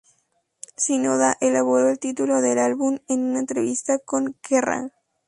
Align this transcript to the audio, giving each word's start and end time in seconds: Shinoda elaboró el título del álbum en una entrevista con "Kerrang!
Shinoda 0.77 1.37
elaboró 1.41 1.91
el 1.91 1.99
título 1.99 2.41
del 2.41 2.57
álbum 2.57 2.97
en 3.07 3.19
una 3.23 3.37
entrevista 3.41 3.99
con 3.99 4.33
"Kerrang! 4.41 4.91